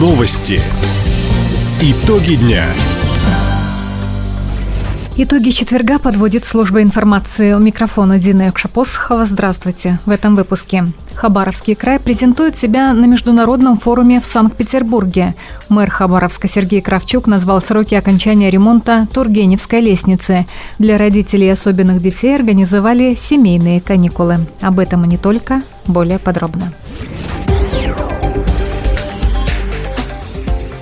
[0.00, 0.58] Новости.
[1.82, 2.64] Итоги дня.
[5.18, 7.52] Итоги четверга подводит служба информации.
[7.52, 9.26] У микрофона Дина Якшапосхова.
[9.26, 9.98] Здравствуйте.
[10.06, 10.86] В этом выпуске.
[11.14, 15.34] Хабаровский край презентует себя на международном форуме в Санкт-Петербурге.
[15.68, 20.46] Мэр Хабаровска Сергей Кравчук назвал сроки окончания ремонта Тургеневской лестницы.
[20.78, 24.38] Для родителей особенных детей организовали семейные каникулы.
[24.62, 25.60] Об этом и не только.
[25.86, 26.72] Более подробно.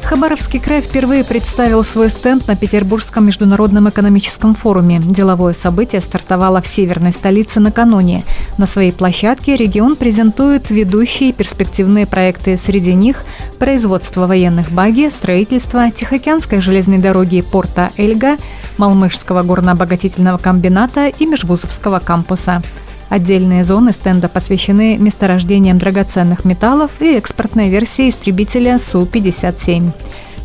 [0.08, 5.02] Хабаровский край впервые представил свой стенд на Петербургском международном экономическом форуме.
[5.04, 8.24] Деловое событие стартовало в северной столице накануне.
[8.56, 12.56] На своей площадке регион презентует ведущие перспективные проекты.
[12.56, 13.22] Среди них
[13.58, 18.38] производство военных баги, строительство Тихоокеанской железной дороги порта Эльга,
[18.78, 22.62] Малмышского горно-обогатительного комбината и Межвузовского кампуса.
[23.08, 29.92] Отдельные зоны стенда посвящены месторождениям драгоценных металлов и экспортной версии истребителя Су-57.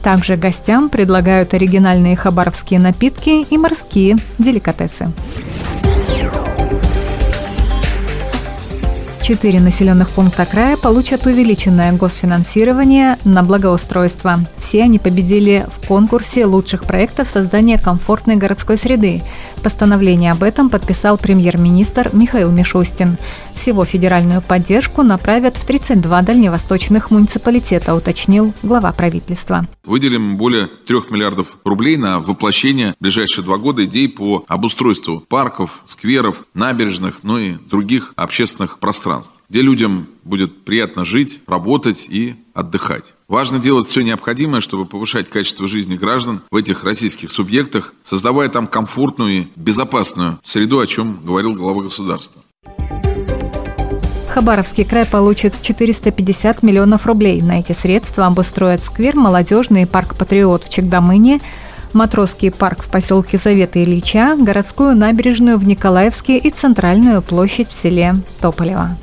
[0.01, 5.11] Также гостям предлагают оригинальные хабаровские напитки и морские деликатесы.
[9.23, 14.39] Четыре населенных пункта края получат увеличенное госфинансирование на благоустройство.
[14.57, 19.23] Все они победили в конкурсе лучших проектов создания комфортной городской среды.
[19.63, 23.17] Постановление об этом подписал премьер-министр Михаил Мишустин.
[23.53, 29.65] Всего федеральную поддержку направят в 32 дальневосточных муниципалитета, уточнил глава правительства.
[29.85, 35.83] Выделим более 3 миллиардов рублей на воплощение в ближайшие два года идей по обустройству парков,
[35.85, 43.13] скверов, набережных, ну и других общественных пространств, где людям будет приятно жить, работать и отдыхать.
[43.27, 48.67] Важно делать все необходимое, чтобы повышать качество жизни граждан в этих российских субъектах, создавая там
[48.67, 52.41] комфортную и безопасную среду, о чем говорил глава государства.
[54.29, 57.41] Хабаровский край получит 450 миллионов рублей.
[57.43, 61.39] На эти средства обустроят сквер, молодежный парк «Патриот» в Чегдамыне,
[61.93, 68.15] Матросский парк в поселке Завета Ильича, городскую набережную в Николаевске и центральную площадь в селе
[68.41, 68.97] Тополево.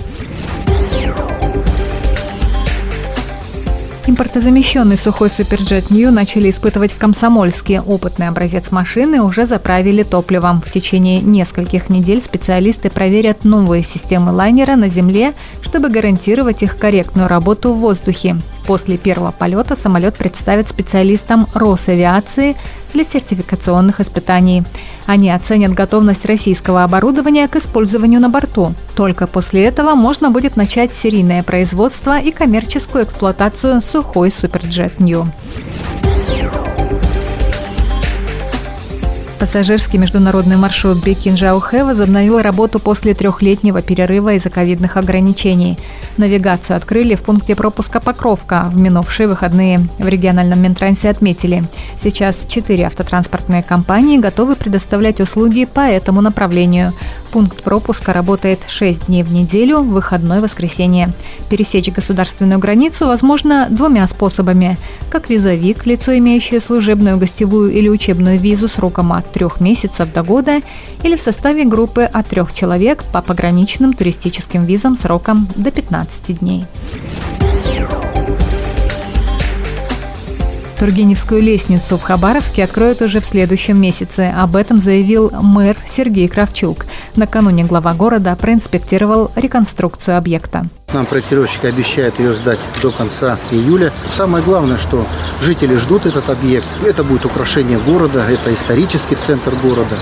[4.10, 7.81] Импортозамещенный сухой суперджет Нью начали испытывать в Комсомольске.
[7.81, 10.60] Опытный образец машины уже заправили топливом.
[10.66, 15.32] В течение нескольких недель специалисты проверят новые системы лайнера на земле,
[15.62, 18.38] чтобы гарантировать их корректную работу в воздухе.
[18.70, 22.56] После первого полета самолет представят специалистам Росавиации
[22.94, 24.62] для сертификационных испытаний.
[25.06, 28.72] Они оценят готовность российского оборудования к использованию на борту.
[28.94, 35.26] Только после этого можно будет начать серийное производство и коммерческую эксплуатацию сухой Суперджет Нью.
[39.41, 45.78] Пассажирский международный маршрут Бекин-Жаухэ возобновил работу после трехлетнего перерыва из-за ковидных ограничений.
[46.16, 48.65] Навигацию открыли в пункте пропуска Покровка.
[48.66, 51.65] В минувшие выходные в региональном Минтрансе отметили.
[51.97, 56.93] Сейчас четыре автотранспортные компании готовы предоставлять услуги по этому направлению.
[57.31, 61.10] Пункт пропуска работает 6 дней в неделю, выходной воскресенье.
[61.49, 64.78] Пересечь государственную границу возможно двумя способами.
[65.10, 70.60] Как визовик, лицо, имеющее служебную, гостевую или учебную визу сроком от трех месяцев до года,
[71.04, 75.70] или в составе группы от трех человек по пограничным туристическим визам сроком до
[76.00, 76.65] 15 дней.
[80.78, 84.33] Тургеневскую лестницу в Хабаровске откроют уже в следующем месяце.
[84.34, 86.87] Об этом заявил мэр Сергей Кравчук.
[87.16, 90.65] Накануне глава города проинспектировал реконструкцию объекта.
[90.92, 93.92] Нам проектировщик обещает ее сдать до конца июля.
[94.12, 95.06] Самое главное, что
[95.40, 96.66] жители ждут этот объект.
[96.84, 99.96] Это будет украшение города, это исторический центр города.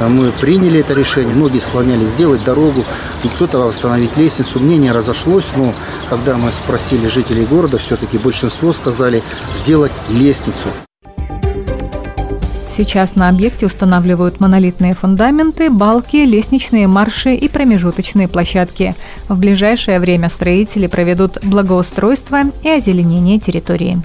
[0.00, 2.84] Мы приняли это решение, многие склонялись сделать дорогу,
[3.22, 4.60] и кто-то восстановить лестницу.
[4.60, 5.72] Мнение разошлось, но
[6.10, 9.22] когда мы спросили жителей города, все-таки большинство сказали
[9.54, 10.68] сделать лестницу.
[12.76, 18.96] Сейчас на объекте устанавливают монолитные фундаменты, балки, лестничные марши и промежуточные площадки.
[19.28, 24.02] В ближайшее время строители проведут благоустройство и озеленение территории.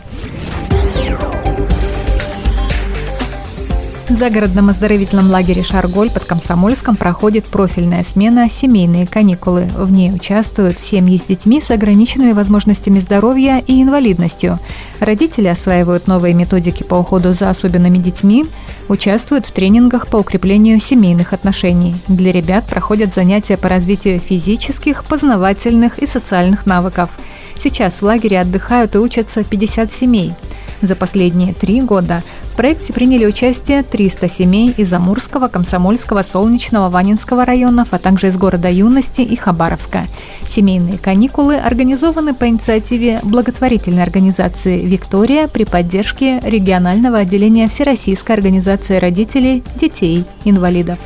[4.09, 9.69] В загородном оздоровительном лагере «Шарголь» под Комсомольском проходит профильная смена «Семейные каникулы».
[9.75, 14.57] В ней участвуют семьи с детьми с ограниченными возможностями здоровья и инвалидностью.
[14.99, 18.47] Родители осваивают новые методики по уходу за особенными детьми,
[18.87, 21.95] участвуют в тренингах по укреплению семейных отношений.
[22.07, 27.11] Для ребят проходят занятия по развитию физических, познавательных и социальных навыков.
[27.55, 30.33] Сейчас в лагере отдыхают и учатся 50 семей–
[30.81, 32.23] За последние три года
[32.53, 38.37] в проекте приняли участие 300 семей из Амурского, Комсомольского, Солнечного, Ванинского районов, а также из
[38.37, 40.05] города Юности и Хабаровска.
[40.47, 49.63] Семейные каникулы организованы по инициативе благотворительной организации «Виктория» при поддержке регионального отделения Всероссийской организации родителей
[49.79, 50.97] детей инвалидов.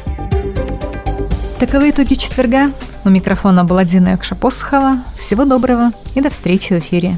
[1.60, 2.72] Таковы итоги четверга.
[3.06, 5.00] У микрофона была Дина Экшапосхова.
[5.18, 7.18] Всего доброго и до встречи в эфире.